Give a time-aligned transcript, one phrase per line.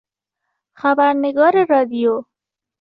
[0.79, 2.23] خبرنگار رادیو